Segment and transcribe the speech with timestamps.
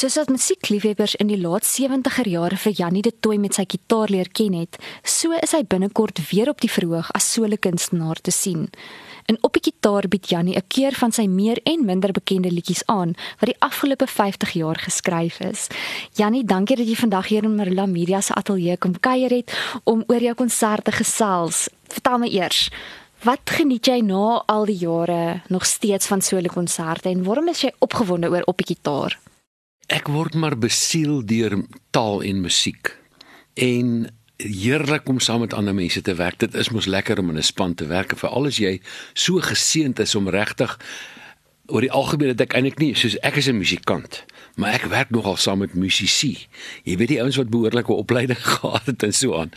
[0.00, 4.08] Soos wat musiekliefhebbers in die laat 70er jare vir Jannie de Tooi met sy gitaar
[4.08, 8.32] leer ken het, so is hy binnekort weer op die verhoog as solo kunstenaar te
[8.32, 8.70] sien.
[9.28, 12.82] En op die gitaar bied Jannie 'n keer van sy meer en minder bekende liedjies
[12.86, 15.68] aan wat die afgelope 50 jaar geskryf is.
[16.16, 19.52] Jannie, dankie dat jy vandag hier in Marula Media se ateljee kom kuier het
[19.84, 21.68] om oor jou konserte gesels.
[21.88, 22.70] Vertel my eers,
[23.22, 27.60] wat geniet jy na al die jare nog steeds van solo konserte en waarom is
[27.60, 29.20] jy opgewonde oor op die gitaar?
[29.90, 31.58] Ek word maar besiel deur
[31.90, 32.92] taal en musiek.
[33.58, 34.06] En
[34.40, 36.38] heerlik om saam met ander mense te werk.
[36.38, 38.80] Dit is mos lekker om in 'n span te werk, veral as jy
[39.14, 40.78] so geseënd is om regtig
[41.66, 44.24] oor die algemeen dat ek eintlik nie soos ek is 'n musikant
[44.56, 46.46] maar ek werk nogal saam met musisi.
[46.84, 49.52] Jy weet die ouens wat behoorlike opleiding gehad het en so aan.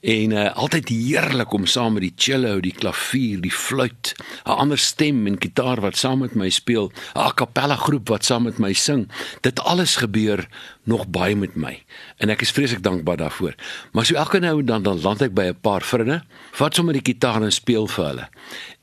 [0.00, 4.78] En uh, altyd heerlik om saam met die cello, die klavier, die fluit, 'n ander
[4.78, 8.58] stem en gitaar wat saam met my speel, 'n a cappella groep wat saam met
[8.58, 9.08] my sing.
[9.40, 10.48] Dit alles gebeur
[10.84, 11.82] nog baie met my
[12.18, 13.54] en ek is vreeslik dankbaar daarvoor.
[13.92, 16.92] Maar so elke nou en dan dan land ek by 'n paar vriende, vat sommer
[16.92, 18.28] die gitaar en speel vir hulle.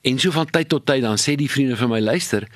[0.01, 2.47] En so van tyd tot tyd dan sê die vriende vir my luister,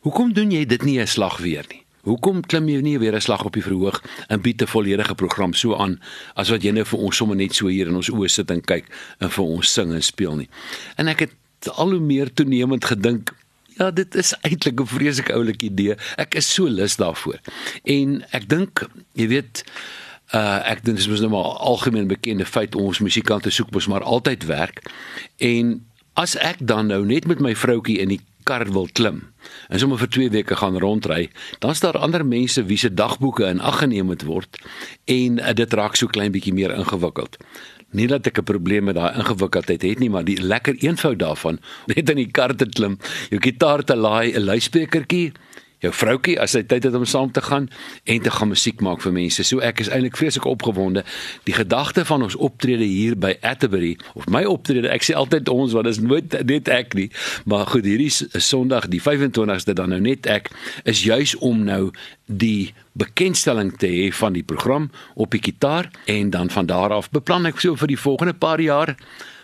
[0.00, 1.87] hoekom doen jy dit nie 'n slag weer nie?
[2.02, 5.54] Hoekom klim jy nie weer 'n slag op die verhoog en bied 'n volledige program
[5.54, 6.00] so aan
[6.34, 8.60] as wat jy nou vir ons sommer net so hier in ons oë sit en
[8.60, 8.84] kyk
[9.20, 10.48] en vir ons sing en speel nie.
[10.96, 11.32] En ek het
[11.74, 13.34] al hoe meer toenemend gedink
[13.78, 15.94] Ja, dit is eintlik 'n vreeslike oulike idee.
[16.16, 17.38] Ek is so lus daarvoor.
[17.84, 19.64] En ek dink, jy weet,
[20.34, 24.02] uh ek dink dis mos nou maar algemeen bekende feit ons musikante soek mos maar
[24.02, 24.82] altyd werk.
[25.36, 29.22] En as ek dan nou net met my vroutjie in die kar wil klim
[29.68, 31.28] en sommer vir 2 weke gaan rondry,
[31.62, 34.60] dan is daar ander mense wie se dagboeke in ag geneem moet word
[35.06, 37.36] en uh, dit raak so klein bietjie meer ingewikkeld.
[37.96, 41.60] Nie dat ek 'n probleem met daai ingewikkeldheid het nie, maar die lekker eenvoud daarvan,
[41.92, 42.98] net in die kar te klim,
[43.30, 45.32] jou gitaar te laai, 'n luisprekertjie
[45.84, 47.68] jou vroutkie as hy tyd het om saam te gaan
[48.04, 49.44] en te gaan musiek maak vir mense.
[49.46, 51.04] So ek is eintlik vreeslik opgewonde.
[51.46, 55.76] Die gedagte van ons optrede hier by Atterbury of my optrede, ek sê altyd ons
[55.76, 57.08] want dit is nooit net ek nie,
[57.46, 60.50] maar goed, hierdie Sondag die 25ste dan nou net ek
[60.88, 61.90] is juis om nou
[62.26, 67.10] die bekendstelling te hê van die program op die gitaar en dan van daar af
[67.14, 68.96] beplan ek so vir die volgende paar jaar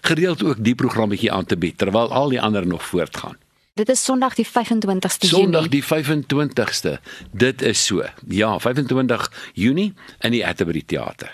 [0.05, 3.39] gereeld ook die programmetjie aan te bied terwyl al die ander nog voortgaan.
[3.75, 5.43] Dit is Sondag die 25ste Junie.
[5.43, 6.99] Sondag die 25ste.
[7.33, 8.05] Dit is so.
[8.31, 11.33] Ja, 25 Junie in die Atterbury Theater.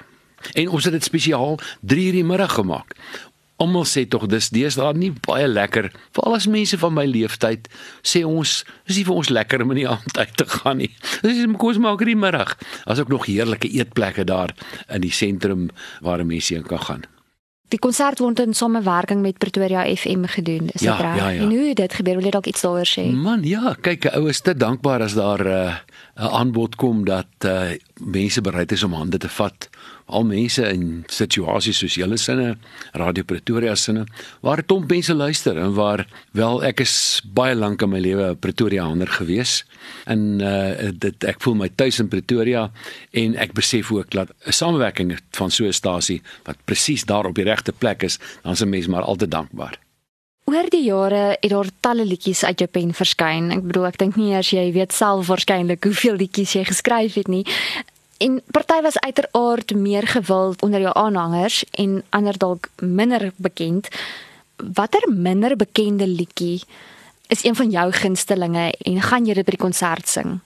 [0.56, 2.96] En ons het dit spesiaal 3:00 in die middag gemaak.
[3.56, 7.68] Almal sê tog dis deesdae nie baie lekker, veral as mense van my leeftyd
[8.00, 10.94] sê ons, is nie vir ons lekker om in die aand uit te gaan nie.
[11.20, 12.56] Dis is kos maak in die middag.
[12.86, 14.56] As ook nog heerlike eetplekke daar
[14.88, 15.68] in die sentrum
[16.00, 17.04] waar mense heen kan gaan.
[17.70, 21.16] Die konsert word in samewerking met Pretoria FM gedoen, is dit Ja, reg?
[21.16, 21.42] ja, ja.
[21.44, 22.14] En hoe het dit gebeur?
[22.18, 23.04] Wil jy dalk iets daaroor sê?
[23.14, 25.78] Man, ja, kyk, 'n ou is te dankbaar as daar 'n
[26.18, 27.70] uh, aanbod kom dat uh,
[28.00, 29.68] mense bereid is om hande te vat.
[30.10, 32.56] Al mense in situasies soos julle sinne,
[32.98, 34.06] Radio Pretoria sinne,
[34.42, 36.06] waar klomp mense luister en waar
[36.36, 36.94] wel ek is
[37.24, 39.64] baie lank in my lewe 'n Pretoriaaner gewees.
[40.06, 42.70] En uh dit ek voel my tuis in Pretoria
[43.12, 47.34] en ek besef ook dat 'n samewerking van so 'n stasie wat presies daar op
[47.34, 49.78] die regte plek is, dan is 'n mens maar altyd dankbaar.
[50.50, 53.52] Oor die jare het daar talle liedjies uit jou pen verskyn.
[53.54, 57.28] Ek bedoel, ek dink nie eers jy weet self waarskynlik hoeveel liedjies jy geskryf het
[57.30, 57.44] nie.
[58.20, 63.88] En party was uiteraard meer gewild onder jou aanhangers en ander dalk minder bekend.
[64.56, 66.60] Watter minder bekende liedjie
[67.32, 70.36] is een van jou gunstelinge en gaan jy dit by die konsert sing?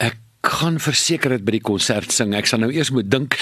[0.00, 2.32] Ek gaan verseker dit by die konsert sing.
[2.34, 3.36] Ek sal nou eers moet dink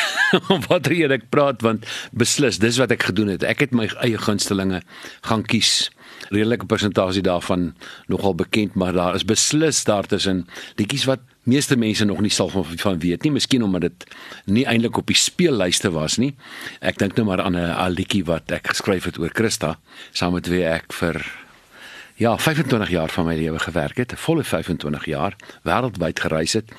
[0.52, 3.46] om watter een ek praat want beslis dis wat ek gedoen het.
[3.46, 4.82] Ek het my eie gunstelinge
[5.30, 5.92] gaan kies.
[6.34, 7.70] Redelike persentasie daarvan
[8.10, 12.64] nogal bekend, maar daar is beslis daartussen liedjies wat meeste mense nog nie sal van,
[12.64, 14.06] van weet nie, miskien omdat dit
[14.44, 16.34] nie eintlik op die speellyste was nie.
[16.80, 19.78] Ek dink nou maar aan 'n liedjie wat ek geskryf het oor Christa,
[20.12, 21.24] saam met wie ek vir
[22.20, 26.72] ja, 25 jaar van my lewe gewerk het, 'n volle 25 jaar wêreldwyd gereis het.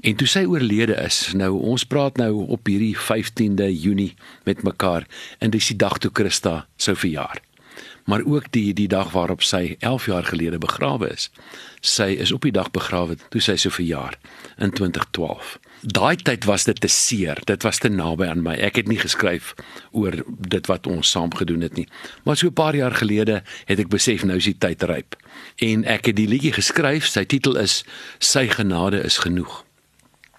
[0.00, 4.14] En toe sy oorlede is, nou ons praat nou op hierdie 15de Junie
[4.44, 5.06] met mekaar
[5.38, 7.47] en dis die dag toe Christa sou verjaar.
[8.08, 11.28] Maar ook die die dag waarop sy 11 jaar gelede begrawe is.
[11.80, 14.16] Sy is op die dag begrawe toe sy sou verjaar
[14.56, 15.58] in 2012.
[15.82, 17.38] Daai tyd was dit te seer.
[17.44, 18.56] Dit was te naby aan my.
[18.64, 19.52] Ek het nie geskryf
[19.92, 21.86] oor dit wat ons saam gedoen het nie.
[22.24, 25.16] Maar so 'n paar jaar gelede het ek besef nou is die tyd ryp.
[25.56, 27.06] En ek het die liedjie geskryf.
[27.06, 27.84] Sy titel is
[28.18, 29.64] Sy genade is genoeg.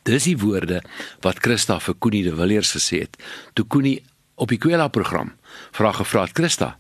[0.03, 0.81] Dis die woorde
[1.21, 3.17] wat Christa vir Koenie de Villiers gesê het.
[3.53, 4.03] Toe Koenie
[4.35, 5.33] op die Kwela program
[5.71, 6.75] vra gevra het Christa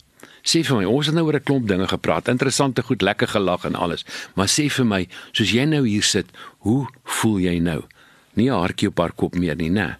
[0.49, 3.65] Sê vir my, ons het nou oor 'n klomp dinge gepraat, interessante goed, lekker gelag
[3.65, 4.05] en alles.
[4.35, 6.25] Maar sê vir my, soos jy nou hier sit,
[6.59, 7.83] hoe voel jy nou?
[8.33, 9.97] Nie 'n haartjie op haar kop meer nie, né?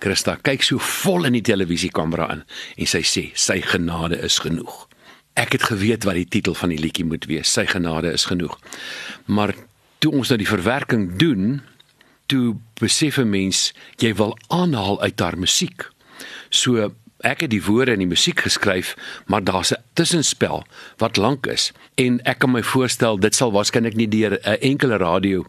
[0.00, 2.42] Christa kyk so vol in die televisiekamera in
[2.76, 4.88] en sy sê sy genade is genoeg.
[5.36, 7.52] Ek het geweet wat die titel van die liedjie moet wees.
[7.52, 8.58] Sy genade is genoeg.
[9.26, 9.54] Maar
[9.98, 11.62] toe ons nou die verwerking doen,
[12.26, 15.88] toe besef 'n mens jy wil aanhaal uit haar musiek.
[16.50, 16.92] So
[17.22, 18.94] ek het die woorde en die musiek geskryf,
[19.26, 20.64] maar daar's 'n tussenspel
[20.98, 24.96] wat lank is en ek kan my voorstel dit sal waarskynlik nie deur 'n enkele
[24.96, 25.44] radio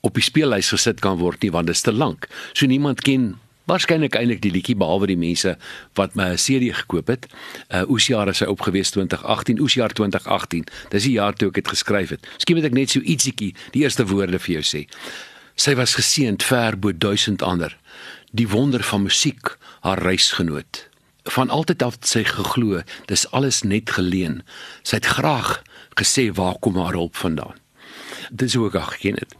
[0.00, 2.28] op die speellys gesit kan word nie want dit is te lank.
[2.52, 5.56] So niemand ken waarskynlik eintlik die liedjie behalwe die mense
[5.98, 7.26] wat my 'n CD gekoop het.
[7.70, 10.66] Uh Oesjaar is hy opgewees 2018, Oesjaar 2018.
[10.90, 12.26] Dis die jaar toe ek dit geskryf het.
[12.34, 14.88] Miskien moet ek net so ietsiekie die eerste woorde vir jou sê.
[15.56, 17.76] Sy was geseënd ver bo duisend ander.
[18.32, 20.93] Die wonder van musiek, haar reisgenoot.
[21.32, 24.42] Van altyd af sy geglo, dis alles net geleen.
[24.82, 25.62] Sy het graag
[25.96, 27.56] gesê waar kom haar hulp vandaan.
[28.30, 29.32] Dis hoe ek haar geken het.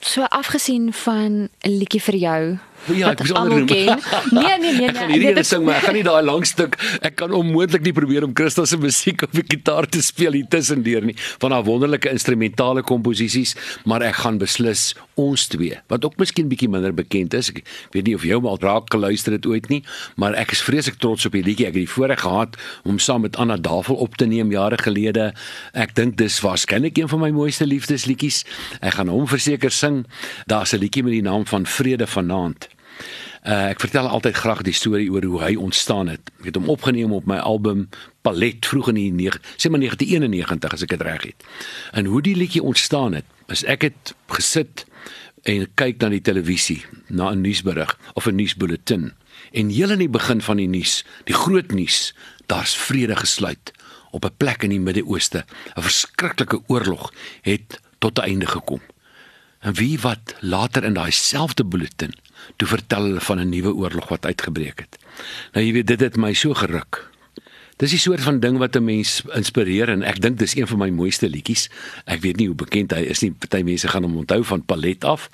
[0.00, 2.58] So afgesien van 'n liedjie vir jou.
[2.86, 3.98] Ja, ek almal onder ken.
[4.30, 4.88] Nee, nee, nee.
[4.88, 6.78] Ek gaan nee, hierdie is- sing, maar ek gaan nie daai lang stuk.
[7.02, 10.46] Ek kan onmoontlik nie probeer om Christa se musiek op die gitaar te speel hier
[10.48, 11.14] tussendeur nie.
[11.38, 13.54] Van haar wonderlike instrumentale komposisies,
[13.84, 17.50] maar ek gaan beslis ons twee, wat ook miskien bietjie minder bekend is.
[17.50, 19.82] Ek weet nie of jy hom al raak geluister het ooit nie,
[20.16, 21.66] maar ek is vreeslik trots op die liedjie.
[21.66, 25.32] Ek het die voorreg gehad om saam met Anna Davel op te neem jare gelede.
[25.74, 28.44] Ek dink dis waarskynlik een van my mooiste liefdesliedjies.
[28.80, 30.06] Ek gaan hom verseker sing.
[30.46, 32.67] Daar's 'n liedjie met die naam van Vrede vanaand.
[33.46, 36.30] Uh, ek vertel altyd graag die storie oor hoe hy ontstaan het.
[36.40, 37.88] Ek het hom opgeneem op my album
[38.26, 41.46] Palet vroeg in die 9, sê maar 1991 as ek dit reg het.
[41.92, 44.84] En hoe die liedjie ontstaan het, is ek het gesit
[45.48, 49.12] en kyk na die televisie, na 'n nuusberig of 'n nuusbulletin.
[49.52, 52.14] En heel in die begin van die nuus, die groot nuus,
[52.46, 53.72] daar's vrede gesluit
[54.10, 55.44] op 'n plek in die Midde-Ooste.
[55.76, 57.12] 'n Verskriklike oorlog
[57.42, 58.80] het tot 'n einde gekom.
[59.68, 62.14] En wie wat later in daai selfde bulletin
[62.56, 64.96] toe vertel hulle van 'n nuwe oorlog wat uitgebreek het.
[65.52, 67.10] Nou jy weet dit het my so geruk.
[67.76, 70.78] Dis die soort van ding wat 'n mens inspireer en ek dink dis een van
[70.78, 71.68] my mooiste liedjies.
[72.04, 73.30] Ek weet nie hoe bekend hy is nie.
[73.30, 75.28] Party mense gaan hom onthou van Palet af.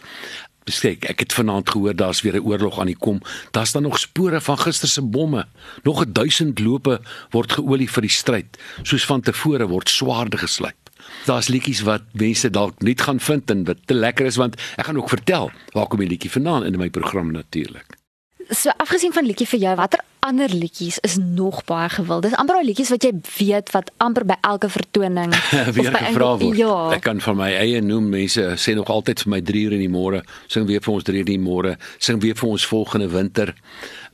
[0.64, 3.20] Beskyk, ek het vanaand gehoor daar's weer 'n oorlog aan die kom.
[3.50, 5.46] Daar's dan nog spore van gister se bomme.
[5.82, 7.00] Nog 'n 1000 lope
[7.30, 8.58] word geolie vir die stryd.
[8.82, 10.83] Soos van tevore word swaarde geslyp.
[11.24, 14.84] Daar's liedjies wat mense dalk nie gaan vind en wat te lekker is want ek
[14.88, 18.03] gaan ook vertel waar kom die liedjie vandaan in my program natuurlik.
[18.48, 22.22] So afgesien van liedjie vir jou, watter ander liedjies is nog baie gewild?
[22.24, 25.34] Dis amper al liedjies wat jy weet wat amper by elke vertoning
[25.76, 26.56] weer gevra word.
[26.58, 26.76] Ja.
[26.96, 29.84] Ek kan van my eie noem mense sê nog altyd vir my 3 uur in
[29.84, 32.68] die môre, sing weer vir ons 3 uur in die môre, sing weer vir ons
[32.68, 33.52] volgende winter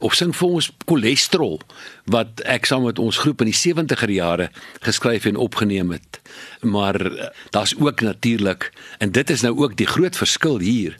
[0.00, 1.58] of sing vir ons cholesterol
[2.10, 4.48] wat ek saam met ons groep in die 70er jare
[4.86, 6.20] geskryf en opgeneem het.
[6.66, 10.96] Maar eh, daar's ook natuurlik en dit is nou ook die groot verskil hier.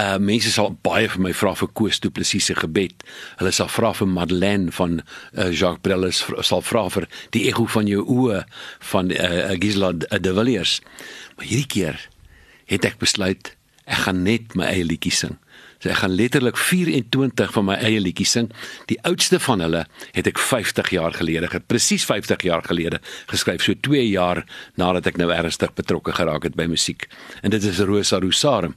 [0.00, 3.04] Uh mense sal baie vir my vra vir Koos Du Plessis se gebed.
[3.40, 7.66] Hulle sal vra vir Madeleine van uh, Jacques Brel is sal vra vir die ego
[7.74, 8.42] van jou oë
[8.92, 10.80] van uh, Gisela de Villiers.
[11.36, 12.00] Maar hierdie keer
[12.72, 13.52] het ek besluit
[13.84, 15.36] ek gaan net my eie liedjie sing.
[15.82, 18.50] So ek gaan letterlik 24 van my eie liedjies sing.
[18.86, 19.80] Die oudste van hulle
[20.14, 23.00] het ek 50 jaar gelede, ge- presies 50 jaar gelede
[23.32, 24.44] geskryf, so 2 jaar
[24.78, 27.08] nadat ek nou ernstig betrokke geraak het by musiek.
[27.42, 28.76] En dit is Rosa Rosarum,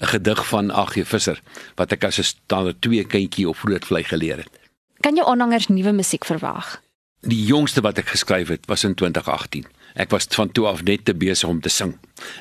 [0.00, 1.04] 'n gedig van A.G.
[1.04, 1.42] Visser
[1.76, 4.50] wat ek as 'n standaard twee kindjie op vrootvlei geleer het.
[5.02, 6.80] Kan jou aanhangers nuwe musiek verwag?
[7.24, 9.64] Die jongste wat ek geskryf het was in 2018.
[9.96, 11.94] Ek was van toe af net te besig om te sing.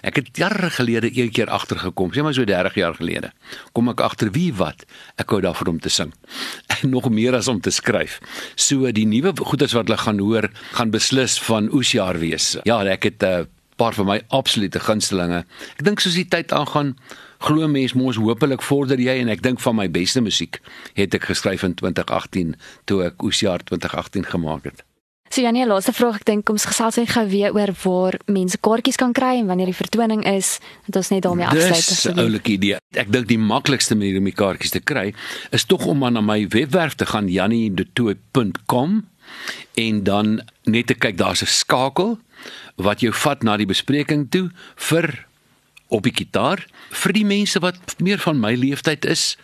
[0.03, 3.31] Ek het jare gelede een keer agtergekom, sê maar so 30 jaar gelede.
[3.71, 4.83] Kom ek agter wie wat
[5.21, 6.11] ek hou daarvan om te sing.
[6.75, 8.19] En nog meer as om te skryf.
[8.59, 12.57] So die nuwe goeders wat hulle gaan hoor, gaan beslis van oesjaar wees.
[12.67, 15.45] Ja, ek het 'n uh, paar van my absolute gunstelinge.
[15.77, 16.95] Ek dink soos die tyd aangaan,
[17.45, 20.61] glo mens mos hopelik vorder jy en ek dink van my beste musiek
[20.95, 22.55] het ek geskryf in 2018
[22.85, 24.85] toe ek oesjaar 2018 gemaak het.
[25.33, 28.99] So Janie, laaste vraag, ek dink ons gesels net gou weer oor waar mense kaartjies
[29.01, 31.89] kan kry en wanneer die vertoning is, dat ons net daarmee afsluit.
[31.89, 32.77] Dis 'n oulike idee.
[32.93, 35.13] Ek dink die maklikste manier om die kaartjies te kry
[35.51, 39.03] is tog om maar na my webwerf te gaan janniedetoy.com
[39.73, 42.19] en dan net te kyk daar's 'n skakel
[42.75, 44.49] wat jou vat na die bespreking toe
[44.89, 45.25] vir
[45.87, 46.65] op die gitaar
[47.03, 49.35] vir die mense wat meer van my leeftyd is.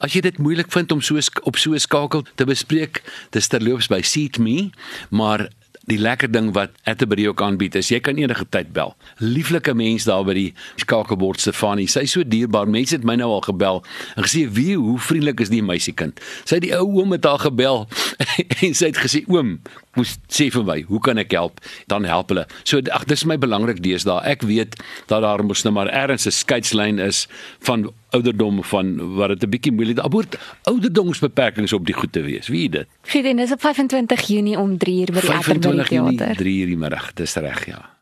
[0.00, 3.88] As jy dit moeilik vind om so op so 'n skakel te bespreek, dis terloops
[3.88, 4.70] by Seat Me,
[5.10, 5.48] maar
[5.90, 8.94] die lekker ding wat Atterbury ook aanbied is jy kan enige tyd bel.
[9.18, 11.88] Lieflike mens daar by die skakelbord Stefanie.
[11.90, 12.68] Sy's so dierbaar.
[12.70, 13.82] Mense het my nou al gebel
[14.16, 16.20] en gesê wie hoe vriendelik is die meisiekind.
[16.44, 17.86] Sy het die ou oom met haar gebel
[18.64, 19.58] en sy het gesê oom,
[20.00, 21.60] moes sê vir my, hoe kan ek help?
[21.92, 22.46] Dan help hulle.
[22.64, 24.24] So ag dis my belangrik deesdae.
[24.32, 24.78] Ek weet
[25.10, 27.26] dat daar mos nou maar ergens 'n skeidslyn is
[27.60, 32.48] van ouderdom van wat dit 'n bietjie moeilik abort ouderdomsbeperkings op die goed te wees.
[32.48, 32.88] Wie dit?
[33.02, 36.36] Gideon is op 25 Junie om 3 uur by die Atterbury Theater.
[36.36, 37.99] 3 uur die middag, dis reg ja.